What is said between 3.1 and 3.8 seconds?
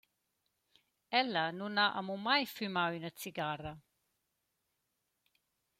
cigara.